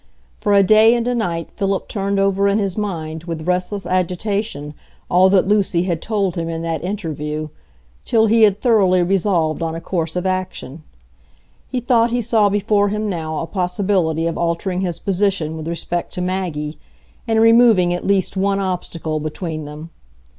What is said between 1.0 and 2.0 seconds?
a night Philip